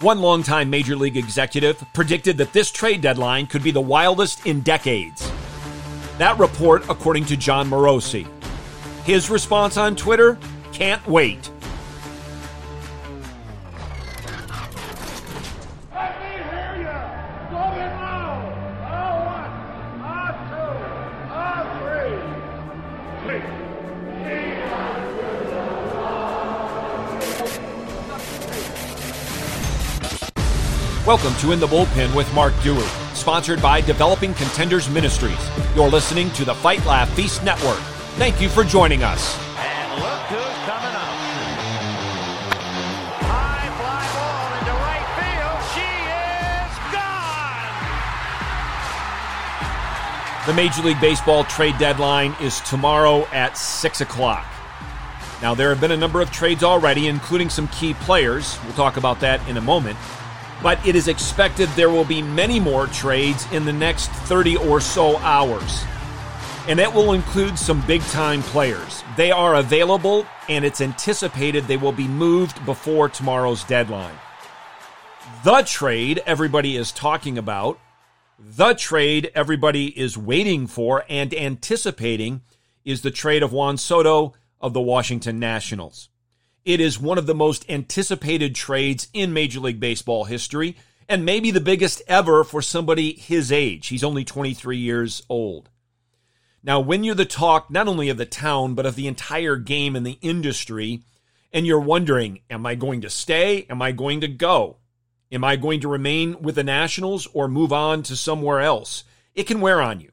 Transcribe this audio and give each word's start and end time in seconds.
One 0.00 0.22
longtime 0.22 0.70
Major 0.70 0.96
League 0.96 1.18
executive 1.18 1.84
predicted 1.92 2.38
that 2.38 2.54
this 2.54 2.70
trade 2.70 3.02
deadline 3.02 3.46
could 3.46 3.62
be 3.62 3.70
the 3.70 3.82
wildest 3.82 4.46
in 4.46 4.62
decades. 4.62 5.30
That 6.16 6.38
report, 6.38 6.88
according 6.88 7.26
to 7.26 7.36
Jon 7.36 7.68
Morosi. 7.68 8.26
His 9.04 9.28
response 9.28 9.76
on 9.76 9.96
Twitter 9.96 10.38
can't 10.72 11.06
wait. 11.06 11.50
Welcome 31.10 31.34
to 31.38 31.50
In 31.50 31.58
the 31.58 31.66
Bullpen 31.66 32.14
with 32.14 32.32
Mark 32.34 32.54
Dewey, 32.62 32.86
sponsored 33.14 33.60
by 33.60 33.80
Developing 33.80 34.32
Contenders 34.32 34.88
Ministries. 34.88 35.50
You're 35.74 35.88
listening 35.88 36.30
to 36.34 36.44
the 36.44 36.54
Fight 36.54 36.86
Laugh 36.86 37.10
Feast 37.14 37.42
Network. 37.42 37.80
Thank 38.14 38.40
you 38.40 38.48
for 38.48 38.62
joining 38.62 39.02
us. 39.02 39.36
And 39.58 40.00
look 40.00 40.20
who's 40.28 40.56
coming 40.68 40.94
up. 40.94 41.16
High 43.26 43.70
fly 43.80 44.06
ball 44.14 44.54
into 44.60 44.70
right 44.70 45.02
field. 45.18 45.60
She 45.74 45.90
is 46.46 46.78
gone. 50.36 50.46
The 50.46 50.54
Major 50.54 50.82
League 50.82 51.00
Baseball 51.00 51.42
trade 51.42 51.76
deadline 51.78 52.36
is 52.40 52.60
tomorrow 52.60 53.26
at 53.32 53.58
6 53.58 54.00
o'clock. 54.00 54.46
Now, 55.42 55.56
there 55.56 55.70
have 55.70 55.80
been 55.80 55.90
a 55.90 55.96
number 55.96 56.20
of 56.20 56.30
trades 56.30 56.62
already, 56.62 57.08
including 57.08 57.50
some 57.50 57.66
key 57.66 57.94
players. 57.94 58.60
We'll 58.62 58.74
talk 58.74 58.96
about 58.96 59.18
that 59.20 59.44
in 59.48 59.56
a 59.56 59.60
moment 59.60 59.98
but 60.62 60.84
it 60.86 60.94
is 60.94 61.08
expected 61.08 61.68
there 61.70 61.90
will 61.90 62.04
be 62.04 62.22
many 62.22 62.60
more 62.60 62.86
trades 62.88 63.46
in 63.52 63.64
the 63.64 63.72
next 63.72 64.10
30 64.10 64.56
or 64.56 64.80
so 64.80 65.16
hours. 65.18 65.84
And 66.68 66.78
that 66.78 66.94
will 66.94 67.14
include 67.14 67.58
some 67.58 67.84
big 67.86 68.02
time 68.02 68.42
players. 68.42 69.02
They 69.16 69.30
are 69.30 69.56
available, 69.56 70.26
and 70.48 70.64
it's 70.64 70.80
anticipated 70.80 71.64
they 71.64 71.78
will 71.78 71.92
be 71.92 72.06
moved 72.06 72.64
before 72.66 73.08
tomorrow's 73.08 73.64
deadline. 73.64 74.14
The 75.42 75.62
trade 75.62 76.22
everybody 76.26 76.76
is 76.76 76.92
talking 76.92 77.38
about, 77.38 77.80
the 78.38 78.74
trade 78.74 79.30
everybody 79.34 79.98
is 79.98 80.18
waiting 80.18 80.66
for 80.66 81.04
and 81.08 81.32
anticipating, 81.32 82.42
is 82.84 83.00
the 83.00 83.10
trade 83.10 83.42
of 83.42 83.52
Juan 83.52 83.78
Soto 83.78 84.34
of 84.60 84.74
the 84.74 84.80
Washington 84.80 85.38
Nationals. 85.38 86.09
It 86.64 86.80
is 86.80 87.00
one 87.00 87.18
of 87.18 87.26
the 87.26 87.34
most 87.34 87.68
anticipated 87.70 88.54
trades 88.54 89.08
in 89.14 89.32
Major 89.32 89.60
League 89.60 89.80
Baseball 89.80 90.24
history, 90.24 90.76
and 91.08 91.24
maybe 91.24 91.50
the 91.50 91.60
biggest 91.60 92.02
ever 92.06 92.44
for 92.44 92.60
somebody 92.60 93.14
his 93.14 93.50
age. 93.50 93.88
He's 93.88 94.04
only 94.04 94.24
23 94.24 94.76
years 94.76 95.22
old. 95.28 95.70
Now, 96.62 96.78
when 96.80 97.02
you're 97.02 97.14
the 97.14 97.24
talk 97.24 97.70
not 97.70 97.88
only 97.88 98.10
of 98.10 98.18
the 98.18 98.26
town, 98.26 98.74
but 98.74 98.84
of 98.84 98.94
the 98.94 99.06
entire 99.06 99.56
game 99.56 99.96
and 99.96 100.06
the 100.06 100.18
industry, 100.20 101.02
and 101.52 101.66
you're 101.66 101.80
wondering, 101.80 102.40
am 102.50 102.66
I 102.66 102.74
going 102.74 103.00
to 103.00 103.10
stay? 103.10 103.66
Am 103.70 103.80
I 103.80 103.92
going 103.92 104.20
to 104.20 104.28
go? 104.28 104.76
Am 105.32 105.42
I 105.42 105.56
going 105.56 105.80
to 105.80 105.88
remain 105.88 106.42
with 106.42 106.56
the 106.56 106.64
Nationals 106.64 107.26
or 107.32 107.48
move 107.48 107.72
on 107.72 108.02
to 108.04 108.16
somewhere 108.16 108.60
else? 108.60 109.04
It 109.34 109.44
can 109.44 109.60
wear 109.60 109.80
on 109.80 110.00
you. 110.00 110.10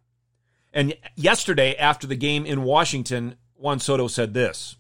And 0.73 0.95
yesterday, 1.15 1.75
after 1.75 2.07
the 2.07 2.15
game 2.15 2.45
in 2.45 2.63
Washington, 2.63 3.35
Juan 3.55 3.79
Soto 3.79 4.07
said 4.07 4.33
this 4.33 4.76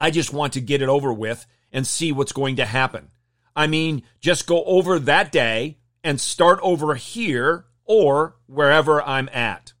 I 0.00 0.10
just 0.10 0.32
want 0.32 0.52
to 0.54 0.60
get 0.60 0.82
it 0.82 0.88
over 0.88 1.12
with 1.12 1.46
and 1.72 1.86
see 1.86 2.12
what's 2.12 2.32
going 2.32 2.56
to 2.56 2.64
happen. 2.64 3.10
I 3.54 3.66
mean, 3.66 4.02
just 4.20 4.46
go 4.46 4.64
over 4.64 4.98
that 4.98 5.32
day 5.32 5.78
and 6.04 6.20
start 6.20 6.60
over 6.62 6.94
here 6.94 7.66
or 7.84 8.36
wherever 8.46 9.02
I'm 9.02 9.28
at. 9.32 9.72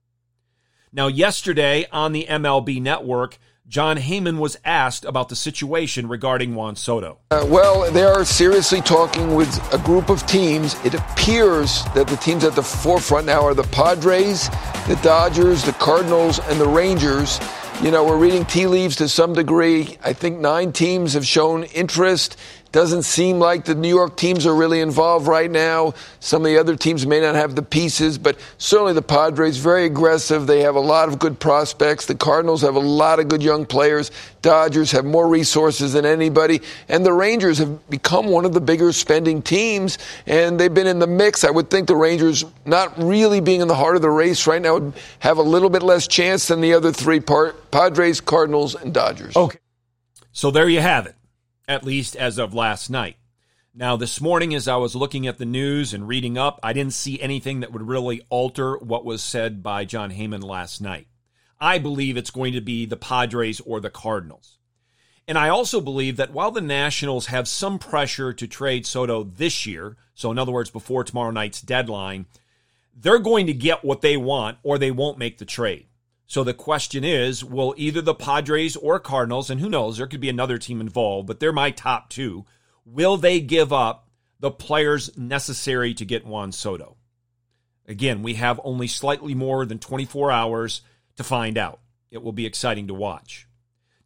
Now, 0.92 1.08
yesterday 1.08 1.86
on 1.92 2.12
the 2.12 2.26
MLB 2.28 2.80
network, 2.80 3.38
Jon 3.68 3.96
Heyman 3.96 4.38
was 4.38 4.56
asked 4.64 5.04
about 5.04 5.28
the 5.28 5.34
situation 5.34 6.06
regarding 6.08 6.54
Juan 6.54 6.76
Soto. 6.76 7.18
Uh, 7.32 7.44
well, 7.48 7.90
they 7.90 8.04
are 8.04 8.24
seriously 8.24 8.80
talking 8.80 9.34
with 9.34 9.74
a 9.74 9.78
group 9.78 10.08
of 10.08 10.24
teams. 10.26 10.76
It 10.84 10.94
appears 10.94 11.82
that 11.94 12.06
the 12.06 12.16
teams 12.16 12.44
at 12.44 12.54
the 12.54 12.62
forefront 12.62 13.26
now 13.26 13.40
are 13.44 13.54
the 13.54 13.64
Padres, 13.64 14.48
the 14.86 14.98
Dodgers, 15.02 15.64
the 15.64 15.72
Cardinals, 15.72 16.38
and 16.38 16.60
the 16.60 16.68
Rangers. 16.68 17.40
You 17.82 17.90
know, 17.90 18.04
we're 18.04 18.16
reading 18.16 18.46
tea 18.46 18.66
leaves 18.66 18.96
to 18.96 19.08
some 19.08 19.34
degree. 19.34 19.98
I 20.02 20.14
think 20.14 20.38
nine 20.40 20.72
teams 20.72 21.12
have 21.12 21.26
shown 21.26 21.64
interest. 21.64 22.38
Doesn't 22.72 23.04
seem 23.04 23.38
like 23.38 23.64
the 23.64 23.74
New 23.74 23.88
York 23.88 24.16
teams 24.16 24.44
are 24.44 24.54
really 24.54 24.80
involved 24.80 25.26
right 25.26 25.50
now. 25.50 25.94
Some 26.20 26.42
of 26.42 26.46
the 26.46 26.58
other 26.58 26.76
teams 26.76 27.06
may 27.06 27.20
not 27.20 27.34
have 27.34 27.54
the 27.54 27.62
pieces, 27.62 28.18
but 28.18 28.38
certainly 28.58 28.92
the 28.92 29.02
Padres 29.02 29.56
very 29.56 29.86
aggressive. 29.86 30.46
They 30.46 30.60
have 30.60 30.74
a 30.74 30.80
lot 30.80 31.08
of 31.08 31.18
good 31.18 31.38
prospects. 31.38 32.06
The 32.06 32.14
Cardinals 32.14 32.62
have 32.62 32.74
a 32.74 32.80
lot 32.80 33.18
of 33.18 33.28
good 33.28 33.42
young 33.42 33.64
players. 33.64 34.10
Dodgers 34.42 34.90
have 34.92 35.04
more 35.04 35.26
resources 35.28 35.94
than 35.94 36.04
anybody, 36.04 36.60
and 36.88 37.04
the 37.04 37.12
Rangers 37.12 37.58
have 37.58 37.88
become 37.88 38.26
one 38.26 38.44
of 38.44 38.52
the 38.52 38.60
bigger 38.60 38.92
spending 38.92 39.40
teams, 39.42 39.98
and 40.26 40.60
they've 40.60 40.72
been 40.72 40.86
in 40.86 40.98
the 40.98 41.06
mix. 41.06 41.44
I 41.44 41.50
would 41.50 41.70
think 41.70 41.88
the 41.88 41.96
Rangers, 41.96 42.44
not 42.64 42.92
really 43.02 43.40
being 43.40 43.60
in 43.60 43.68
the 43.68 43.74
heart 43.74 43.96
of 43.96 44.02
the 44.02 44.10
race 44.10 44.46
right 44.46 44.60
now, 44.60 44.74
would 44.74 44.92
have 45.20 45.38
a 45.38 45.42
little 45.42 45.70
bit 45.70 45.82
less 45.82 46.06
chance 46.06 46.48
than 46.48 46.60
the 46.60 46.74
other 46.74 46.92
three 46.92 47.20
Padres, 47.20 48.20
Cardinals, 48.20 48.74
and 48.74 48.92
Dodgers. 48.92 49.34
Okay. 49.34 49.58
So 50.32 50.50
there 50.50 50.68
you 50.68 50.80
have 50.80 51.06
it 51.06 51.14
at 51.68 51.84
least 51.84 52.16
as 52.16 52.38
of 52.38 52.54
last 52.54 52.90
night. 52.90 53.16
Now, 53.74 53.96
this 53.96 54.20
morning, 54.20 54.54
as 54.54 54.68
I 54.68 54.76
was 54.76 54.96
looking 54.96 55.26
at 55.26 55.36
the 55.36 55.44
news 55.44 55.92
and 55.92 56.08
reading 56.08 56.38
up, 56.38 56.58
I 56.62 56.72
didn't 56.72 56.94
see 56.94 57.20
anything 57.20 57.60
that 57.60 57.72
would 57.72 57.86
really 57.86 58.22
alter 58.30 58.78
what 58.78 59.04
was 59.04 59.22
said 59.22 59.62
by 59.62 59.84
Jon 59.84 60.10
Heyman 60.10 60.42
last 60.42 60.80
night. 60.80 61.08
I 61.60 61.78
believe 61.78 62.16
it's 62.16 62.30
going 62.30 62.54
to 62.54 62.60
be 62.60 62.86
the 62.86 62.96
Padres 62.96 63.60
or 63.60 63.80
the 63.80 63.90
Cardinals. 63.90 64.58
And 65.28 65.36
I 65.36 65.48
also 65.48 65.80
believe 65.80 66.16
that 66.16 66.32
while 66.32 66.52
the 66.52 66.60
Nationals 66.60 67.26
have 67.26 67.48
some 67.48 67.78
pressure 67.78 68.32
to 68.32 68.46
trade 68.46 68.86
Soto 68.86 69.24
this 69.24 69.66
year, 69.66 69.96
so 70.14 70.30
in 70.30 70.38
other 70.38 70.52
words, 70.52 70.70
before 70.70 71.04
tomorrow 71.04 71.30
night's 71.30 71.60
deadline, 71.60 72.26
they're 72.94 73.18
going 73.18 73.46
to 73.46 73.52
get 73.52 73.84
what 73.84 74.00
they 74.00 74.16
want 74.16 74.58
or 74.62 74.78
they 74.78 74.90
won't 74.90 75.18
make 75.18 75.38
the 75.38 75.44
trade. 75.44 75.86
So 76.26 76.42
the 76.42 76.54
question 76.54 77.04
is, 77.04 77.44
will 77.44 77.74
either 77.76 78.02
the 78.02 78.14
Padres 78.14 78.76
or 78.76 78.98
Cardinals, 78.98 79.48
and 79.48 79.60
who 79.60 79.68
knows, 79.68 79.96
there 79.96 80.06
could 80.06 80.20
be 80.20 80.28
another 80.28 80.58
team 80.58 80.80
involved, 80.80 81.26
but 81.28 81.38
they're 81.38 81.52
my 81.52 81.70
top 81.70 82.08
two, 82.08 82.44
will 82.84 83.16
they 83.16 83.40
give 83.40 83.72
up 83.72 84.08
the 84.40 84.50
players 84.50 85.16
necessary 85.16 85.94
to 85.94 86.04
get 86.04 86.26
Juan 86.26 86.52
Soto? 86.52 86.96
Again, 87.86 88.22
we 88.22 88.34
have 88.34 88.60
only 88.64 88.88
slightly 88.88 89.34
more 89.34 89.64
than 89.64 89.78
24 89.78 90.32
hours 90.32 90.82
to 91.16 91.22
find 91.22 91.56
out. 91.56 91.80
It 92.10 92.22
will 92.22 92.32
be 92.32 92.46
exciting 92.46 92.88
to 92.88 92.94
watch. 92.94 93.46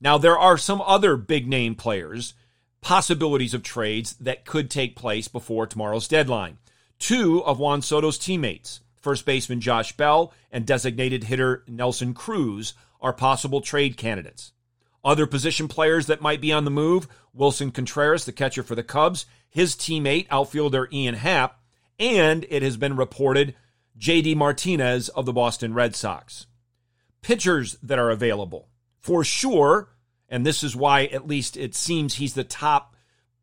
Now, 0.01 0.19
there 0.19 0.39
are 0.39 0.59
some 0.59 0.83
other 0.83 1.17
big 1.17 1.47
name 1.47 1.75
players, 1.75 2.35
possibilities 2.83 3.55
of 3.55 3.63
trades 3.63 4.15
that 4.15 4.45
could 4.45 4.71
take 4.71 4.97
place 4.97 5.29
before 5.29 5.67
tomorrow's 5.67 6.09
deadline. 6.09 6.59
Two 6.99 7.43
of 7.45 7.59
Juan 7.59 7.81
Soto's 7.81 8.19
teammates, 8.19 8.81
First 9.01 9.25
baseman 9.25 9.61
Josh 9.61 9.97
Bell 9.97 10.33
and 10.53 10.67
designated 10.67 11.25
hitter 11.25 11.65
Nelson 11.67 12.15
Cruz 12.15 12.75
are 13.01 13.13
possible 13.13 13.61
trade 13.61 13.97
candidates. 13.97 14.53
Other 15.03 15.27
position 15.27 15.69
players 15.69 16.07
that 16.07 16.21
might 16.21 16.41
be 16.41 16.53
on 16.53 16.65
the 16.65 16.71
move 16.71 17.09
Willson 17.35 17.73
Contreras, 17.73 18.27
the 18.27 18.33
catcher 18.33 18.63
for 18.63 18.75
the 18.75 18.83
Cubs, 18.83 19.25
his 19.49 19.75
teammate, 19.75 20.27
outfielder 20.31 20.89
Ian 20.93 21.15
Happ, 21.15 21.59
and 21.99 22.45
it 22.51 22.63
has 22.63 22.77
been 22.77 22.97
reported 22.97 23.55
JD 23.99 24.37
Martinez 24.37 25.09
of 25.11 25.27
the 25.27 25.33
Boston 25.33 25.73
Red 25.73 25.97
Sox. 25.97 26.47
Pitchers 27.23 27.77
that 27.83 27.99
are 27.99 28.11
available. 28.11 28.69
For 28.99 29.25
sure, 29.25 29.89
and 30.29 30.45
this 30.45 30.63
is 30.63 30.77
why 30.77 31.05
at 31.07 31.27
least 31.27 31.57
it 31.57 31.75
seems 31.75 32.15
he's 32.15 32.35
the 32.35 32.45
top 32.45 32.97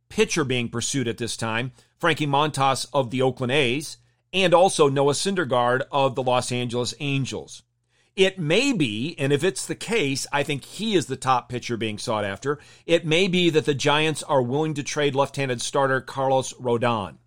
pitcher 0.09 0.43
being 0.43 0.69
pursued 0.69 1.07
at 1.07 1.17
this 1.17 1.35
time, 1.35 1.71
Frankie 1.97 2.27
Montas 2.27 2.87
of 2.93 3.09
the 3.09 3.21
Oakland 3.21 3.51
A's 3.51 3.97
and 4.33 4.53
also 4.53 4.89
Noah 4.89 5.13
Syndergaard 5.13 5.83
of 5.91 6.15
the 6.15 6.23
Los 6.23 6.51
Angeles 6.51 6.93
Angels. 6.99 7.63
It 8.15 8.39
may 8.39 8.73
be, 8.73 9.15
and 9.19 9.31
if 9.31 9.43
it's 9.43 9.65
the 9.65 9.75
case, 9.75 10.25
I 10.31 10.41
think 10.41 10.65
he 10.65 10.95
is 10.95 11.05
the 11.05 11.15
top 11.15 11.49
pitcher 11.49 11.77
being 11.77 11.99
sought 11.99 12.25
after. 12.25 12.57
It 12.87 13.05
may 13.05 13.27
be 13.27 13.51
that 13.51 13.65
the 13.65 13.75
Giants 13.75 14.23
are 14.23 14.41
willing 14.41 14.73
to 14.73 14.83
trade 14.83 15.13
left 15.13 15.35
handed 15.35 15.61
starter 15.61 16.01
Carlos 16.01 16.53
Rodon. 16.53 17.17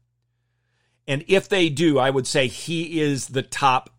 And 1.06 1.24
if 1.28 1.48
they 1.48 1.68
do, 1.68 1.98
I 1.98 2.10
would 2.10 2.26
say 2.26 2.48
he 2.48 3.00
is 3.00 3.28
the 3.28 3.42
top 3.42 3.90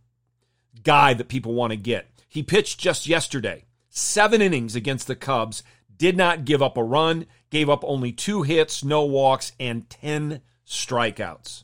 guy 0.83 1.13
that 1.13 1.29
people 1.29 1.53
want 1.53 1.71
to 1.71 1.77
get. 1.77 2.07
He 2.27 2.43
pitched 2.43 2.79
just 2.79 3.07
yesterday, 3.07 3.65
seven 3.89 4.41
innings 4.41 4.75
against 4.75 5.07
the 5.07 5.15
Cubs, 5.15 5.63
did 5.95 6.17
not 6.17 6.45
give 6.45 6.61
up 6.61 6.77
a 6.77 6.83
run, 6.83 7.25
gave 7.49 7.69
up 7.69 7.83
only 7.85 8.11
two 8.11 8.41
hits, 8.43 8.83
no 8.83 9.05
walks, 9.05 9.51
and 9.59 9.89
10 9.89 10.41
strikeouts. 10.65 11.63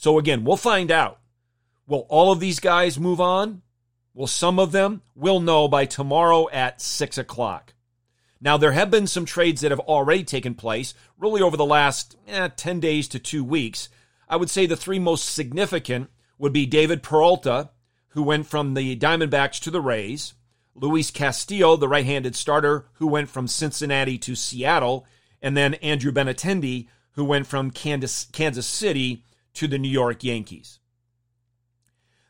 So 0.00 0.18
again, 0.18 0.44
we'll 0.44 0.56
find 0.56 0.90
out. 0.90 1.20
Will 1.86 2.06
all 2.08 2.32
of 2.32 2.40
these 2.40 2.58
guys 2.58 2.98
move 2.98 3.20
on? 3.20 3.60
Will 4.14 4.26
some 4.26 4.58
of 4.58 4.72
them? 4.72 5.02
We'll 5.14 5.40
know 5.40 5.68
by 5.68 5.84
tomorrow 5.84 6.48
at 6.48 6.80
6 6.80 7.18
o'clock. 7.18 7.74
Now, 8.40 8.56
there 8.56 8.72
have 8.72 8.90
been 8.90 9.06
some 9.06 9.26
trades 9.26 9.60
that 9.60 9.72
have 9.72 9.80
already 9.80 10.24
taken 10.24 10.54
place, 10.54 10.94
really 11.18 11.42
over 11.42 11.58
the 11.58 11.66
last 11.66 12.16
eh, 12.26 12.48
10 12.56 12.80
days 12.80 13.08
to 13.08 13.18
two 13.18 13.44
weeks. 13.44 13.90
I 14.26 14.36
would 14.36 14.48
say 14.48 14.64
the 14.64 14.74
three 14.74 14.98
most 14.98 15.34
significant 15.34 16.08
would 16.38 16.54
be 16.54 16.64
David 16.64 17.02
Peralta, 17.02 17.68
who 18.08 18.22
went 18.22 18.46
from 18.46 18.72
the 18.72 18.96
Diamondbacks 18.96 19.60
to 19.60 19.70
the 19.70 19.82
Rays, 19.82 20.32
Luis 20.74 21.10
Castillo, 21.10 21.76
the 21.76 21.88
right 21.88 22.06
handed 22.06 22.34
starter, 22.34 22.86
who 22.94 23.06
went 23.06 23.28
from 23.28 23.46
Cincinnati 23.46 24.16
to 24.16 24.34
Seattle, 24.34 25.04
and 25.42 25.54
then 25.54 25.74
Andrew 25.74 26.10
Benintendi, 26.10 26.88
who 27.12 27.24
went 27.26 27.46
from 27.46 27.70
Kansas, 27.70 28.24
Kansas 28.32 28.66
City 28.66 29.24
to 29.54 29.68
the 29.68 29.78
New 29.78 29.88
York 29.88 30.24
Yankees. 30.24 30.78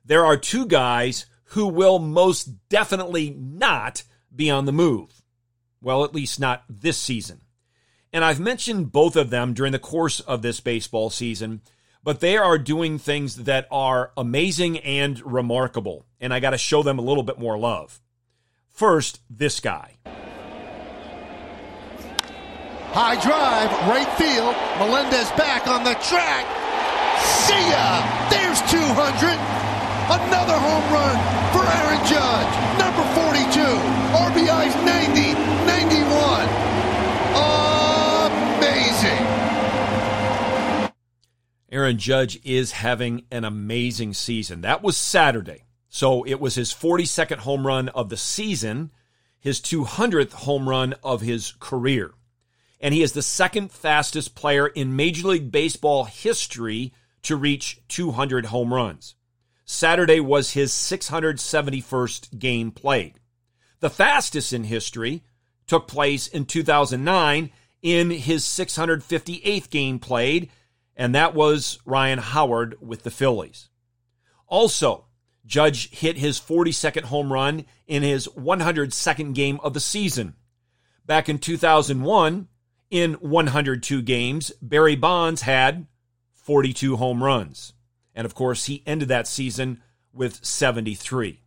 There 0.05 0.25
are 0.25 0.37
two 0.37 0.67
guys 0.67 1.27
who 1.45 1.67
will 1.67 1.99
most 1.99 2.69
definitely 2.69 3.31
not 3.31 4.05
be 4.35 4.51
on 4.51 4.65
the 4.65 4.73
move. 4.73 5.23
Well, 5.83 6.05
at 6.05 6.15
least 6.15 6.39
not 6.39 6.65
this 6.69 6.99
season. 6.99 7.41
And 8.13 8.25
I've 8.25 8.41
mentioned 8.41 8.93
both 8.93 9.17
of 9.17 9.31
them 9.31 9.55
during 9.55 9.73
the 9.73 9.79
course 9.79 10.21
of 10.21 10.43
this 10.43 10.61
baseball 10.61 11.11
season, 11.11 11.61
but 12.03 12.21
they 12.21 12.37
are 12.37 12.59
doing 12.59 12.99
things 12.99 13.37
that 13.37 13.67
are 13.71 14.13
amazing 14.17 14.79
and 14.79 15.21
remarkable. 15.25 16.07
And 16.21 16.35
I 16.35 16.41
got 16.41 16.51
to 16.51 16.59
show 16.59 16.83
them 16.83 16.99
a 16.99 17.03
little 17.03 17.23
bit 17.23 17.39
more 17.39 17.59
love. 17.59 18.01
First, 18.69 19.21
this 19.31 19.61
guy. 19.61 19.99
High 22.93 23.21
drive, 23.23 23.71
right 23.89 24.09
field. 24.19 24.57
Melendez 24.79 25.31
back 25.33 25.69
on 25.69 25.85
the 25.85 25.95
track. 25.95 26.60
See 27.51 27.67
ya! 27.69 28.31
There's 28.31 28.63
200. 28.71 29.35
Another 30.07 30.55
home 30.55 30.87
run 30.95 31.19
for 31.51 31.67
Aaron 31.67 31.99
Judge. 32.07 32.53
Number 32.79 33.03
42. 33.19 33.59
RBI's 34.15 34.77
90, 34.87 35.35
91. 35.67 36.47
Amazing. 38.55 39.27
Aaron 41.73 41.99
Judge 41.99 42.39
is 42.45 42.71
having 42.71 43.25
an 43.33 43.45
amazing 43.45 44.15
season. 44.15 44.61
That 44.61 44.85
was 44.85 44.97
Saturday. 44.97 45.65
So 45.89 46.25
it 46.25 46.39
was 46.41 46.55
his 46.55 46.73
42nd 46.73 47.39
home 47.39 47.67
run 47.67 47.89
of 47.89 48.11
the 48.11 48.17
season, 48.17 48.93
his 49.41 49.61
200th 49.61 50.35
home 50.35 50.69
run 50.69 50.95
of 51.03 51.21
his 51.21 51.51
career. 51.59 52.13
And 52.81 52.95
he 52.95 53.03
is 53.03 53.11
the 53.11 53.23
second 53.23 53.73
fastest 53.73 54.37
player 54.37 54.69
in 54.69 54.95
Major 54.95 55.27
League 55.27 55.51
Baseball 55.51 56.05
history 56.05 56.93
to 57.23 57.37
reach 57.37 57.81
200 57.89 58.47
home 58.47 58.73
runs. 58.73 59.15
Saturday 59.65 60.21
was 60.21 60.53
his 60.53 60.73
671st 60.73 62.39
game 62.39 62.71
played. 62.71 63.21
The 63.81 63.91
fastest 63.91 64.53
in 64.53 64.65
history 64.65 65.23
took 65.67 65.87
place 65.87 66.27
in 66.27 66.45
2009 66.45 67.51
in 67.83 68.11
his 68.11 68.45
658th 68.45 69.71
game 69.71 69.99
played, 69.99 70.51
and 70.97 71.15
that 71.15 71.35
was 71.35 71.79
Ryan 71.85 72.19
Howard 72.19 72.77
with 72.81 73.05
the 73.05 73.11
Phillies. 73.11 73.69
Also, 74.47 75.07
Judge 75.47 75.91
hit 75.91 76.19
his 76.19 76.39
42nd 76.39 77.05
home 77.05 77.33
run 77.33 77.65
in 77.87 78.03
his 78.03 78.29
102nd 78.29 79.35
game 79.35 79.61
of 79.63 79.73
the 79.73 79.81
season. 79.81 80.35
Back 81.07 81.29
in 81.29 81.39
2001, 81.39 82.49
in 82.91 83.13
102 83.15 84.03
games, 84.03 84.53
Barry 84.61 84.97
Bonds 84.97 85.43
had 85.43 85.87
42 86.43 86.97
home 86.97 87.23
runs. 87.23 87.73
And 88.15 88.25
of 88.25 88.35
course, 88.35 88.67
he 88.67 88.83
ended 88.87 89.09
that 89.09 89.27
season 89.27 89.81
with 90.13 90.45
73. 90.45 91.41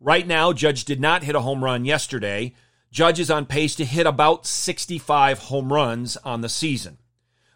Right 0.00 0.26
now, 0.26 0.52
Judge 0.52 0.84
did 0.84 1.00
not 1.00 1.22
hit 1.22 1.34
a 1.34 1.40
home 1.40 1.64
run 1.64 1.84
yesterday. 1.84 2.54
Judge 2.90 3.18
is 3.18 3.30
on 3.30 3.46
pace 3.46 3.74
to 3.76 3.84
hit 3.84 4.06
about 4.06 4.46
65 4.46 5.38
home 5.38 5.72
runs 5.72 6.16
on 6.18 6.42
the 6.42 6.48
season. 6.48 6.98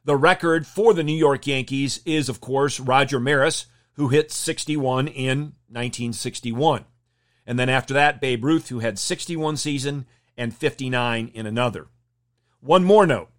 The 0.04 0.16
record 0.16 0.66
for 0.66 0.94
the 0.94 1.04
New 1.04 1.16
York 1.16 1.46
Yankees 1.46 2.00
is, 2.06 2.28
of 2.28 2.40
course, 2.40 2.80
Roger 2.80 3.20
Maris, 3.20 3.66
who 3.94 4.08
hit 4.08 4.32
61 4.32 5.08
in 5.08 5.38
1961. 5.68 6.84
And 7.46 7.58
then 7.58 7.68
after 7.68 7.92
that, 7.94 8.20
Babe 8.20 8.44
Ruth, 8.44 8.68
who 8.68 8.78
had 8.78 8.98
61 8.98 9.56
season 9.58 10.06
and 10.36 10.56
59 10.56 11.30
in 11.34 11.46
another. 11.46 11.88
One 12.60 12.84
more 12.84 13.06
note. 13.06 13.30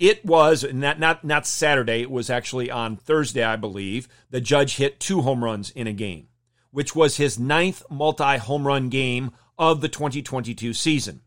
It 0.00 0.24
was 0.24 0.64
not, 0.72 0.98
not, 0.98 1.24
not 1.24 1.46
Saturday, 1.46 2.00
it 2.00 2.10
was 2.10 2.30
actually 2.30 2.70
on 2.70 2.96
Thursday, 2.96 3.44
I 3.44 3.56
believe. 3.56 4.08
The 4.30 4.40
judge 4.40 4.76
hit 4.76 4.98
two 4.98 5.20
home 5.20 5.44
runs 5.44 5.70
in 5.70 5.86
a 5.86 5.92
game, 5.92 6.28
which 6.70 6.96
was 6.96 7.18
his 7.18 7.38
ninth 7.38 7.82
multi 7.90 8.38
home 8.38 8.66
run 8.66 8.88
game 8.88 9.30
of 9.58 9.82
the 9.82 9.90
2022 9.90 10.72
season. 10.72 11.20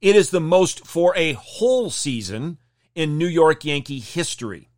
It 0.00 0.14
is 0.14 0.30
the 0.30 0.40
most 0.40 0.86
for 0.86 1.12
a 1.16 1.32
whole 1.32 1.90
season 1.90 2.58
in 2.94 3.18
New 3.18 3.26
York 3.26 3.64
Yankee 3.64 3.98
history. 3.98 4.70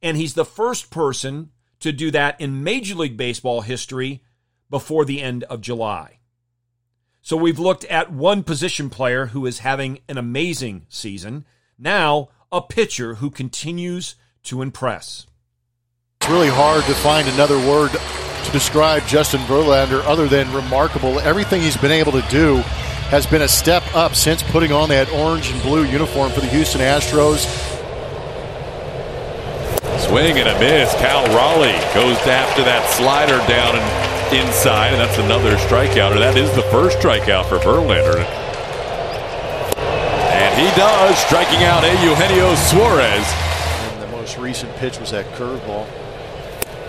And 0.00 0.16
he's 0.16 0.34
the 0.34 0.44
first 0.44 0.88
person 0.88 1.50
to 1.80 1.90
do 1.90 2.12
that 2.12 2.40
in 2.40 2.62
Major 2.62 2.94
League 2.94 3.16
Baseball 3.16 3.62
history 3.62 4.22
before 4.70 5.04
the 5.04 5.20
end 5.20 5.42
of 5.44 5.60
July. 5.60 6.20
So 7.22 7.36
we've 7.36 7.58
looked 7.58 7.84
at 7.86 8.12
one 8.12 8.44
position 8.44 8.88
player 8.88 9.26
who 9.26 9.46
is 9.46 9.58
having 9.58 9.98
an 10.08 10.16
amazing 10.16 10.86
season. 10.88 11.44
Now, 11.76 12.28
a 12.52 12.60
pitcher 12.60 13.14
who 13.14 13.30
continues 13.30 14.14
to 14.44 14.62
impress. 14.62 15.26
It's 16.20 16.30
really 16.30 16.48
hard 16.48 16.84
to 16.84 16.94
find 16.94 17.28
another 17.28 17.58
word 17.58 17.90
to 17.90 18.52
describe 18.52 19.06
Justin 19.06 19.40
Verlander 19.42 20.04
other 20.04 20.28
than 20.28 20.52
remarkable. 20.52 21.18
Everything 21.20 21.60
he's 21.60 21.76
been 21.76 21.90
able 21.90 22.12
to 22.12 22.22
do 22.22 22.56
has 23.10 23.26
been 23.26 23.42
a 23.42 23.48
step 23.48 23.82
up 23.94 24.14
since 24.14 24.42
putting 24.42 24.72
on 24.72 24.88
that 24.88 25.10
orange 25.12 25.50
and 25.50 25.62
blue 25.62 25.84
uniform 25.84 26.30
for 26.32 26.40
the 26.40 26.46
Houston 26.48 26.80
Astros. 26.80 27.44
Swing 30.08 30.38
and 30.38 30.48
a 30.48 30.58
miss. 30.60 30.92
Cal 30.94 31.26
Raleigh 31.34 31.72
goes 31.94 32.16
after 32.26 32.62
that 32.62 32.88
slider 32.90 33.38
down 33.48 33.76
and 33.76 34.46
inside, 34.46 34.92
and 34.92 35.00
that's 35.00 35.18
another 35.18 35.56
strikeout. 35.56 36.14
Or 36.14 36.18
that 36.18 36.36
is 36.36 36.54
the 36.54 36.62
first 36.62 36.98
strikeout 36.98 37.48
for 37.48 37.58
Verlander. 37.58 38.45
He 40.56 40.64
does, 40.72 41.18
striking 41.18 41.64
out 41.64 41.84
a 41.84 41.92
Eugenio 42.02 42.54
Suarez. 42.54 43.26
And 43.92 44.02
the 44.02 44.06
most 44.06 44.38
recent 44.38 44.74
pitch 44.76 44.98
was 44.98 45.10
that 45.10 45.26
curveball. 45.36 45.86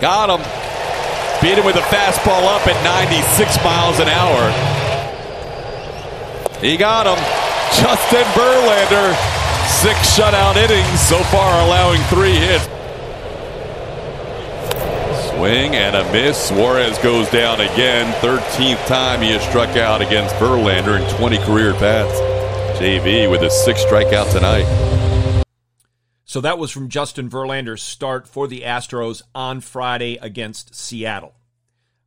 Got 0.00 0.30
him. 0.30 0.40
Beat 1.42 1.58
him 1.58 1.66
with 1.66 1.76
a 1.76 1.84
fastball 1.92 2.48
up 2.48 2.66
at 2.66 2.82
96 2.82 3.62
miles 3.62 4.00
an 4.00 4.08
hour. 4.08 4.40
He 6.62 6.78
got 6.78 7.04
him. 7.04 7.22
Justin 7.76 8.24
Verlander, 8.32 9.12
six 9.68 10.16
shutout 10.16 10.56
innings 10.56 11.00
so 11.00 11.18
far, 11.24 11.60
allowing 11.66 12.00
three 12.04 12.32
hits. 12.32 12.64
Swing 15.28 15.76
and 15.76 15.94
a 15.94 16.10
miss. 16.10 16.48
Suarez 16.48 16.96
goes 17.00 17.28
down 17.28 17.60
again. 17.60 18.14
13th 18.22 18.86
time 18.86 19.20
he 19.20 19.32
has 19.32 19.42
struck 19.42 19.76
out 19.76 20.00
against 20.00 20.34
Verlander 20.36 20.98
in 20.98 21.16
20 21.18 21.36
career 21.44 21.74
bats. 21.74 22.37
JV 22.78 23.28
with 23.28 23.42
his 23.42 23.52
sixth 23.64 23.88
strikeout 23.88 24.30
tonight. 24.30 25.44
So 26.24 26.40
that 26.42 26.60
was 26.60 26.70
from 26.70 26.88
Justin 26.88 27.28
Verlander's 27.28 27.82
start 27.82 28.28
for 28.28 28.46
the 28.46 28.60
Astros 28.60 29.22
on 29.34 29.60
Friday 29.60 30.16
against 30.22 30.76
Seattle. 30.76 31.34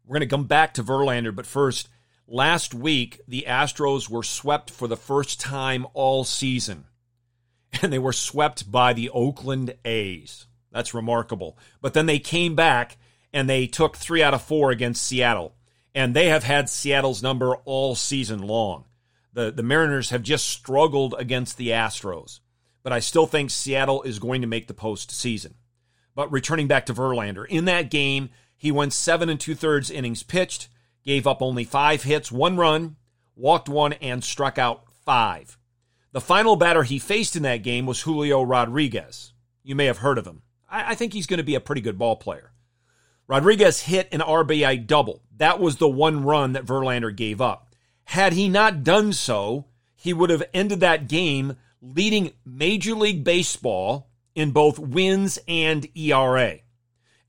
We're 0.05 0.19
going 0.19 0.29
to 0.29 0.33
come 0.33 0.45
back 0.45 0.73
to 0.75 0.83
Verlander, 0.83 1.35
but 1.35 1.45
first, 1.45 1.89
last 2.25 2.73
week 2.73 3.19
the 3.27 3.43
Astros 3.49 4.07
were 4.07 4.23
swept 4.23 4.69
for 4.71 4.87
the 4.87 4.95
first 4.95 5.41
time 5.41 5.85
all 5.93 6.23
season, 6.23 6.85
and 7.81 7.91
they 7.91 7.99
were 7.99 8.13
swept 8.13 8.71
by 8.71 8.93
the 8.93 9.09
Oakland 9.09 9.75
A's. 9.83 10.47
That's 10.71 10.93
remarkable. 10.93 11.57
But 11.81 11.93
then 11.93 12.05
they 12.05 12.19
came 12.19 12.55
back 12.55 12.95
and 13.33 13.49
they 13.49 13.67
took 13.67 13.97
three 13.97 14.23
out 14.23 14.33
of 14.33 14.41
four 14.41 14.71
against 14.71 15.05
Seattle. 15.05 15.53
And 15.93 16.15
they 16.15 16.27
have 16.29 16.45
had 16.45 16.69
Seattle's 16.69 17.21
number 17.21 17.57
all 17.65 17.95
season 17.95 18.41
long. 18.41 18.85
The, 19.33 19.51
the 19.51 19.63
Mariners 19.63 20.09
have 20.09 20.23
just 20.23 20.50
struggled 20.50 21.15
against 21.17 21.57
the 21.57 21.69
Astros. 21.69 22.39
But 22.83 22.93
I 22.93 23.00
still 23.00 23.27
think 23.27 23.50
Seattle 23.50 24.01
is 24.03 24.19
going 24.19 24.41
to 24.41 24.47
make 24.47 24.67
the 24.67 24.73
postseason. 24.73 25.53
But 26.15 26.31
returning 26.31 26.67
back 26.67 26.85
to 26.88 26.93
Verlander, 26.93 27.45
in 27.47 27.65
that 27.65 27.89
game, 27.89 28.29
he 28.57 28.71
went 28.71 28.93
seven 28.93 29.29
and 29.29 29.39
two 29.39 29.55
thirds 29.55 29.89
innings 29.89 30.23
pitched, 30.23 30.67
gave 31.03 31.25
up 31.25 31.41
only 31.41 31.63
five 31.63 32.03
hits, 32.03 32.31
one 32.31 32.57
run, 32.57 32.97
walked 33.35 33.69
one, 33.69 33.93
and 33.93 34.23
struck 34.23 34.57
out 34.57 34.83
five. 35.05 35.57
The 36.11 36.21
final 36.21 36.55
batter 36.55 36.83
he 36.83 37.00
faced 37.00 37.35
in 37.35 37.43
that 37.43 37.63
game 37.63 37.85
was 37.85 38.01
Julio 38.01 38.41
Rodriguez. 38.41 39.33
You 39.63 39.75
may 39.75 39.85
have 39.85 40.00
heard 40.00 40.17
of 40.17 40.27
him. 40.27 40.41
I, 40.69 40.91
I 40.91 40.95
think 40.95 41.13
he's 41.13 41.27
going 41.27 41.38
to 41.38 41.43
be 41.43 41.55
a 41.55 41.61
pretty 41.61 41.81
good 41.81 41.97
ball 41.97 42.17
player. 42.17 42.51
Rodriguez 43.27 43.81
hit 43.81 44.09
an 44.11 44.19
RBI 44.19 44.85
double. 44.85 45.23
That 45.38 45.59
was 45.59 45.77
the 45.77 45.88
one 45.88 46.23
run 46.23 46.53
that 46.53 46.65
Verlander 46.65 47.15
gave 47.15 47.39
up. 47.39 47.70
Had 48.05 48.34
he 48.34 48.50
not 48.50 48.84
done 48.84 49.13
so, 49.13 49.65
he 49.96 50.13
would 50.13 50.29
have 50.29 50.43
ended 50.53 50.79
that 50.81 51.08
game 51.08 51.55
leading 51.81 52.34
Major 52.46 52.93
League 52.96 53.24
Baseball 53.24 54.10
in 54.36 54.51
both 54.51 54.79
wins 54.79 55.39
and 55.48 55.88
ERA. 55.96 56.60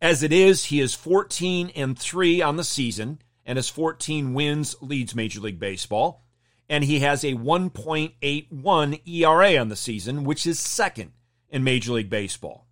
As 0.00 0.22
it 0.22 0.32
is, 0.32 0.66
he 0.66 0.80
is 0.80 0.94
14 0.94 1.70
and 1.76 1.98
3 1.98 2.42
on 2.42 2.56
the 2.56 2.64
season, 2.64 3.20
and 3.46 3.56
his 3.56 3.68
14 3.68 4.34
wins 4.34 4.74
leads 4.80 5.14
Major 5.14 5.40
League 5.40 5.60
Baseball. 5.60 6.24
and 6.68 6.84
he 6.84 7.00
has 7.00 7.22
a 7.22 7.34
1.81 7.34 9.00
ERA 9.06 9.56
on 9.58 9.68
the 9.68 9.76
season, 9.76 10.24
which 10.24 10.46
is 10.46 10.58
second 10.58 11.12
in 11.50 11.62
Major 11.62 11.92
League 11.92 12.08
Baseball. 12.08 12.66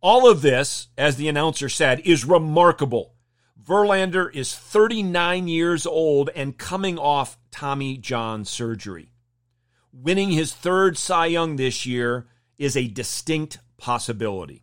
All 0.00 0.28
of 0.28 0.42
this, 0.42 0.88
as 0.98 1.14
the 1.16 1.28
announcer 1.28 1.68
said, 1.68 2.00
is 2.00 2.24
remarkable. 2.24 3.14
Verlander 3.62 4.32
is 4.34 4.54
39 4.54 5.48
years 5.48 5.86
old 5.86 6.30
and 6.34 6.58
coming 6.58 6.98
off 6.98 7.38
Tommy 7.50 7.96
John 7.96 8.44
surgery. 8.44 9.12
Winning 9.92 10.30
his 10.30 10.52
third 10.52 10.98
Cy 10.98 11.26
Young 11.26 11.56
this 11.56 11.86
year 11.86 12.26
is 12.58 12.76
a 12.76 12.88
distinct 12.88 13.58
possibility. 13.78 14.62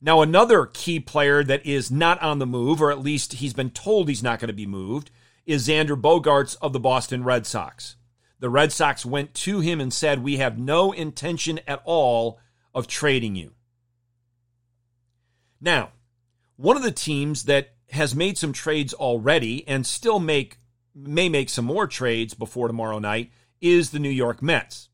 Now, 0.00 0.22
another 0.22 0.66
key 0.66 1.00
player 1.00 1.44
that 1.44 1.64
is 1.66 1.90
not 1.90 2.20
on 2.22 2.38
the 2.38 2.46
move, 2.46 2.80
or 2.80 2.90
at 2.90 3.00
least 3.02 3.34
he's 3.34 3.52
been 3.52 3.70
told 3.70 4.08
he's 4.08 4.22
not 4.22 4.40
going 4.40 4.48
to 4.48 4.54
be 4.54 4.66
moved, 4.66 5.10
is 5.44 5.68
Xander 5.68 6.00
Bogaerts 6.00 6.56
of 6.62 6.72
the 6.72 6.80
Boston 6.80 7.24
Red 7.24 7.46
Sox. 7.46 7.96
The 8.38 8.48
Red 8.48 8.72
Sox 8.72 9.04
went 9.04 9.34
to 9.34 9.60
him 9.60 9.80
and 9.80 9.92
said, 9.92 10.22
We 10.22 10.38
have 10.38 10.58
no 10.58 10.92
intention 10.92 11.60
at 11.66 11.82
all 11.84 12.40
of 12.74 12.86
trading 12.86 13.36
you. 13.36 13.52
Now, 15.60 15.90
one 16.60 16.76
of 16.76 16.82
the 16.82 16.92
teams 16.92 17.44
that 17.44 17.70
has 17.88 18.14
made 18.14 18.36
some 18.36 18.52
trades 18.52 18.92
already 18.92 19.66
and 19.66 19.86
still 19.86 20.20
make 20.20 20.58
may 20.94 21.26
make 21.26 21.48
some 21.48 21.64
more 21.64 21.86
trades 21.86 22.34
before 22.34 22.66
tomorrow 22.66 22.98
night 22.98 23.30
is 23.62 23.90
the 23.90 23.98
New 23.98 24.10
York 24.10 24.42
Mets. 24.42 24.90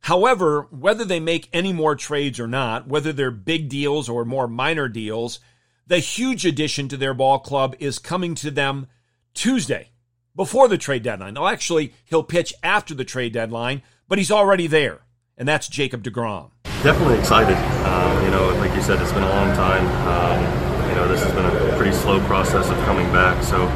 However, 0.00 0.66
whether 0.70 1.04
they 1.04 1.20
make 1.20 1.48
any 1.52 1.72
more 1.72 1.94
trades 1.94 2.40
or 2.40 2.48
not, 2.48 2.88
whether 2.88 3.12
they're 3.12 3.30
big 3.30 3.68
deals 3.68 4.08
or 4.08 4.24
more 4.24 4.48
minor 4.48 4.88
deals, 4.88 5.38
the 5.86 6.00
huge 6.00 6.44
addition 6.44 6.88
to 6.88 6.96
their 6.96 7.14
ball 7.14 7.38
club 7.38 7.76
is 7.78 8.00
coming 8.00 8.34
to 8.36 8.50
them 8.50 8.88
Tuesday 9.32 9.90
before 10.34 10.66
the 10.66 10.78
trade 10.78 11.04
deadline. 11.04 11.34
Now, 11.34 11.46
actually, 11.46 11.94
he'll 12.04 12.24
pitch 12.24 12.52
after 12.64 12.94
the 12.94 13.04
trade 13.04 13.32
deadline, 13.32 13.82
but 14.08 14.18
he's 14.18 14.32
already 14.32 14.66
there, 14.66 15.02
and 15.38 15.46
that's 15.46 15.68
Jacob 15.68 16.02
DeGrom. 16.02 16.50
Definitely 16.82 17.18
excited. 17.20 17.56
Um, 17.86 18.24
you 18.24 18.30
know, 18.32 18.48
like 18.58 18.74
you 18.74 18.82
said, 18.82 19.00
it's 19.00 19.12
been 19.12 19.22
a 19.22 19.28
long 19.28 19.54
time. 19.54 19.86
Um, 20.08 20.65
know, 20.96 21.08
this 21.08 21.22
has 21.22 21.32
been 21.32 21.44
a 21.44 21.76
pretty 21.76 21.92
slow 21.92 22.20
process 22.26 22.68
of 22.70 22.76
coming 22.84 23.06
back, 23.12 23.42
so 23.44 23.66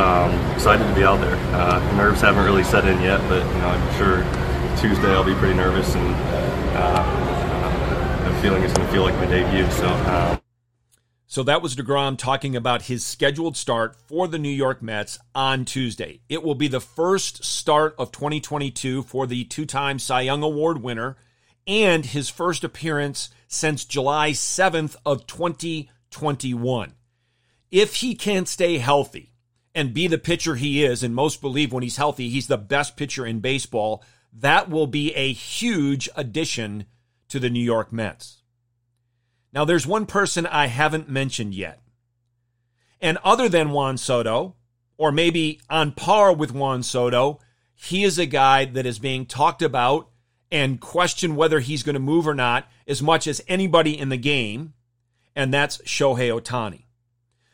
um, 0.00 0.32
excited 0.52 0.86
to 0.86 0.94
be 0.94 1.04
out 1.04 1.20
there. 1.20 1.36
Uh, 1.54 1.78
nerves 1.96 2.20
haven't 2.20 2.44
really 2.44 2.64
set 2.64 2.86
in 2.86 3.00
yet, 3.02 3.20
but 3.28 3.44
you 3.44 3.60
know, 3.60 3.68
I'm 3.68 3.98
sure 3.98 4.22
Tuesday 4.80 5.12
I'll 5.12 5.24
be 5.24 5.34
pretty 5.34 5.54
nervous, 5.54 5.94
and 5.94 6.14
uh, 6.76 7.02
uh, 7.04 8.28
the 8.28 8.40
feeling 8.40 8.62
is 8.62 8.72
going 8.72 8.86
to 8.86 8.92
feel 8.92 9.02
like 9.02 9.14
my 9.16 9.26
debut. 9.26 9.70
So. 9.72 9.88
Um, 9.88 10.40
so 11.26 11.44
that 11.44 11.62
was 11.62 11.76
DeGrom 11.76 12.18
talking 12.18 12.56
about 12.56 12.82
his 12.82 13.04
scheduled 13.04 13.56
start 13.56 13.94
for 13.94 14.26
the 14.26 14.38
New 14.38 14.50
York 14.50 14.82
Mets 14.82 15.16
on 15.32 15.64
Tuesday. 15.64 16.22
It 16.28 16.42
will 16.42 16.56
be 16.56 16.66
the 16.66 16.80
first 16.80 17.44
start 17.44 17.94
of 17.98 18.10
2022 18.10 19.04
for 19.04 19.28
the 19.28 19.44
two 19.44 19.64
time 19.64 20.00
Cy 20.00 20.22
Young 20.22 20.42
Award 20.42 20.82
winner 20.82 21.16
and 21.68 22.04
his 22.04 22.28
first 22.28 22.64
appearance 22.64 23.30
since 23.46 23.84
July 23.84 24.30
7th 24.30 24.96
of 25.06 25.24
2021. 26.10 26.94
If 27.70 27.96
he 27.96 28.14
can 28.14 28.46
stay 28.46 28.78
healthy 28.78 29.32
and 29.74 29.94
be 29.94 30.06
the 30.06 30.18
pitcher 30.18 30.56
he 30.56 30.84
is, 30.84 31.02
and 31.02 31.14
most 31.14 31.40
believe 31.40 31.72
when 31.72 31.82
he's 31.82 31.96
healthy, 31.96 32.28
he's 32.28 32.48
the 32.48 32.58
best 32.58 32.96
pitcher 32.96 33.24
in 33.24 33.40
baseball, 33.40 34.04
that 34.32 34.68
will 34.68 34.86
be 34.86 35.14
a 35.14 35.32
huge 35.32 36.08
addition 36.16 36.86
to 37.28 37.38
the 37.38 37.50
New 37.50 37.62
York 37.62 37.92
Mets. 37.92 38.42
Now, 39.52 39.64
there's 39.64 39.86
one 39.86 40.06
person 40.06 40.46
I 40.46 40.66
haven't 40.66 41.08
mentioned 41.08 41.54
yet. 41.54 41.80
And 43.00 43.18
other 43.24 43.48
than 43.48 43.70
Juan 43.70 43.96
Soto, 43.96 44.56
or 44.96 45.10
maybe 45.10 45.60
on 45.70 45.92
par 45.92 46.32
with 46.32 46.52
Juan 46.52 46.82
Soto, 46.82 47.40
he 47.74 48.04
is 48.04 48.18
a 48.18 48.26
guy 48.26 48.66
that 48.66 48.86
is 48.86 48.98
being 48.98 49.26
talked 49.26 49.62
about 49.62 50.10
and 50.52 50.80
questioned 50.80 51.36
whether 51.36 51.60
he's 51.60 51.82
going 51.82 51.94
to 51.94 52.00
move 52.00 52.28
or 52.28 52.34
not 52.34 52.68
as 52.86 53.00
much 53.00 53.26
as 53.26 53.40
anybody 53.48 53.98
in 53.98 54.08
the 54.10 54.16
game, 54.16 54.74
and 55.34 55.52
that's 55.52 55.78
Shohei 55.78 56.38
Ohtani. 56.38 56.84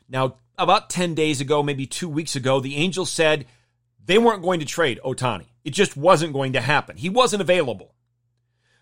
Now, 0.09 0.37
about 0.59 0.91
10 0.91 1.15
days 1.15 1.41
ago, 1.41 1.63
maybe 1.63 1.87
two 1.87 2.09
weeks 2.09 2.37
ago, 2.37 2.61
the 2.61 2.77
Angels 2.77 3.11
said 3.11 3.47
they 4.05 4.19
weren't 4.19 4.43
going 4.43 4.61
to 4.61 4.67
trade 4.67 5.01
Ohtani. 5.05 5.47
It 5.65 5.71
just 5.71 5.97
wasn't 5.97 6.33
going 6.33 6.53
to 6.55 6.61
happen. 6.61 6.97
He 6.97 7.09
wasn't 7.09 7.43
available. 7.43 7.95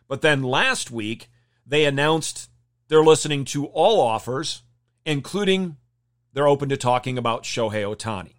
But 0.07 0.21
then 0.21 0.43
last 0.43 0.91
week, 0.91 1.29
they 1.67 1.85
announced 1.85 2.51
they're 2.89 3.03
listening 3.03 3.45
to 3.47 3.67
all 3.67 4.01
offers, 4.01 4.63
including 5.07 5.77
they're 6.33 6.49
open 6.49 6.69
to 6.69 6.77
talking 6.77 7.17
about 7.17 7.45
Shohei 7.45 7.85
Ohtani. 7.85 8.35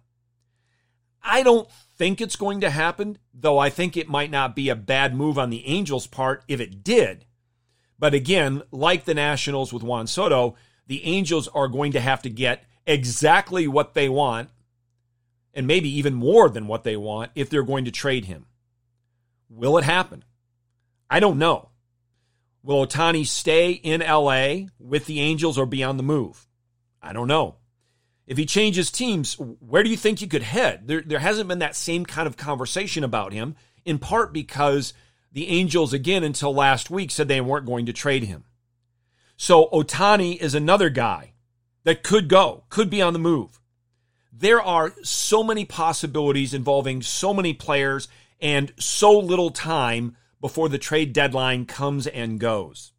I 1.22 1.42
don't 1.42 1.68
think 1.98 2.20
it's 2.20 2.36
going 2.36 2.60
to 2.60 2.70
happen, 2.70 3.18
though 3.34 3.58
I 3.58 3.68
think 3.68 3.96
it 3.96 4.08
might 4.08 4.30
not 4.30 4.54
be 4.54 4.68
a 4.68 4.76
bad 4.76 5.14
move 5.14 5.38
on 5.38 5.50
the 5.50 5.66
Angels' 5.66 6.06
part 6.06 6.44
if 6.46 6.60
it 6.60 6.84
did. 6.84 7.24
But 7.98 8.14
again, 8.14 8.62
like 8.70 9.04
the 9.04 9.14
Nationals 9.14 9.72
with 9.72 9.82
Juan 9.82 10.06
Soto, 10.06 10.56
the 10.86 11.04
Angels 11.04 11.48
are 11.48 11.68
going 11.68 11.92
to 11.92 12.00
have 12.00 12.22
to 12.22 12.30
get 12.30 12.64
exactly 12.86 13.66
what 13.66 13.94
they 13.94 14.08
want 14.08 14.50
and 15.54 15.66
maybe 15.66 15.88
even 15.98 16.14
more 16.14 16.48
than 16.48 16.66
what 16.66 16.84
they 16.84 16.96
want 16.96 17.32
if 17.34 17.48
they're 17.48 17.62
going 17.62 17.86
to 17.86 17.90
trade 17.90 18.26
him. 18.26 18.46
Will 19.48 19.78
it 19.78 19.84
happen? 19.84 20.24
I 21.08 21.18
don't 21.20 21.38
know. 21.38 21.70
Will 22.62 22.86
Ohtani 22.86 23.26
stay 23.26 23.70
in 23.70 24.00
LA 24.00 24.68
with 24.78 25.06
the 25.06 25.20
Angels 25.20 25.56
or 25.56 25.66
be 25.66 25.82
on 25.82 25.96
the 25.96 26.02
move? 26.02 26.46
I 27.00 27.12
don't 27.12 27.28
know. 27.28 27.56
If 28.26 28.36
he 28.36 28.44
changes 28.44 28.90
teams, 28.90 29.34
where 29.34 29.84
do 29.84 29.90
you 29.90 29.96
think 29.96 30.20
you 30.20 30.26
could 30.26 30.42
head? 30.42 30.88
There, 30.88 31.00
there 31.00 31.20
hasn't 31.20 31.48
been 31.48 31.60
that 31.60 31.76
same 31.76 32.04
kind 32.04 32.26
of 32.26 32.36
conversation 32.36 33.04
about 33.04 33.32
him, 33.32 33.54
in 33.84 33.98
part 33.98 34.32
because 34.32 34.92
the 35.36 35.48
Angels, 35.48 35.92
again, 35.92 36.24
until 36.24 36.52
last 36.52 36.90
week, 36.90 37.12
said 37.12 37.28
they 37.28 37.40
weren't 37.40 37.66
going 37.66 37.86
to 37.86 37.92
trade 37.92 38.24
him. 38.24 38.42
So 39.36 39.68
Ohtani 39.72 40.36
is 40.36 40.56
another 40.56 40.90
guy 40.90 41.34
that 41.84 42.02
could 42.02 42.28
go, 42.28 42.64
could 42.70 42.90
be 42.90 43.00
on 43.00 43.12
the 43.12 43.20
move 43.20 43.60
there 44.38 44.60
are 44.60 44.92
so 45.02 45.42
many 45.42 45.64
possibilities 45.64 46.52
involving 46.52 47.00
so 47.00 47.32
many 47.32 47.54
players 47.54 48.08
and 48.40 48.72
so 48.78 49.18
little 49.18 49.50
time 49.50 50.16
before 50.40 50.68
the 50.68 50.78
trade 50.78 51.12
deadline 51.12 51.64
comes 51.64 52.06
and 52.06 52.38
goes. 52.38 52.92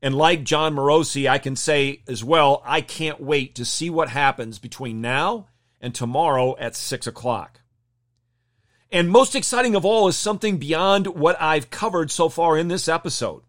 And 0.00 0.14
like 0.14 0.44
Jon 0.44 0.74
Morosi, 0.74 1.28
I 1.28 1.38
can 1.38 1.56
say 1.56 2.02
as 2.08 2.24
well, 2.24 2.62
I 2.64 2.80
can't 2.80 3.20
wait 3.20 3.54
to 3.56 3.64
see 3.64 3.90
what 3.90 4.08
happens 4.08 4.58
between 4.58 5.00
now 5.00 5.48
and 5.80 5.94
tomorrow 5.94 6.56
at 6.58 6.74
6 6.74 7.06
o'clock. 7.06 7.60
And 8.92 9.08
most 9.08 9.34
exciting 9.34 9.74
of 9.74 9.84
all 9.84 10.06
is 10.06 10.16
something 10.16 10.58
beyond 10.58 11.06
what 11.06 11.40
I've 11.40 11.70
covered 11.70 12.10
so 12.10 12.28
far 12.28 12.58
in 12.58 12.68
this 12.68 12.88
episode. 12.88 13.42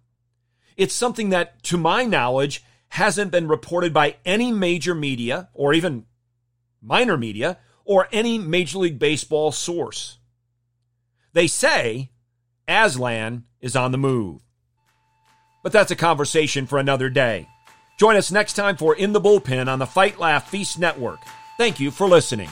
It's 0.77 0.95
something 0.95 1.29
that, 1.29 1.61
to 1.63 1.77
my 1.77 2.05
knowledge, 2.05 2.63
hasn't 2.87 3.31
been 3.31 3.47
reported 3.47 3.93
by 3.93 4.15
any 4.25 4.51
major 4.51 4.95
media 4.95 5.49
or 5.53 5.73
even 5.73 6.05
minor 6.83 7.17
media, 7.17 7.57
or 7.85 8.07
any 8.11 8.37
Major 8.37 8.79
League 8.79 8.99
Baseball 8.99 9.51
source. 9.51 10.17
They 11.33 11.47
say 11.47 12.11
Aslan 12.67 13.45
is 13.61 13.75
on 13.75 13.91
the 13.91 13.97
move. 13.97 14.41
But 15.63 15.71
that's 15.71 15.91
a 15.91 15.95
conversation 15.95 16.67
for 16.67 16.77
another 16.77 17.09
day. 17.09 17.47
Join 17.97 18.15
us 18.15 18.31
next 18.31 18.53
time 18.53 18.75
for 18.75 18.95
In 18.95 19.13
the 19.13 19.21
Bullpen 19.21 19.67
on 19.67 19.79
the 19.79 19.85
Fight 19.85 20.19
Laugh 20.19 20.49
Feast 20.49 20.77
Network. 20.77 21.19
Thank 21.57 21.79
you 21.79 21.91
for 21.91 22.07
listening. 22.07 22.49